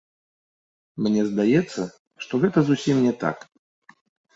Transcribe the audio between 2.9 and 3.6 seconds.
не так.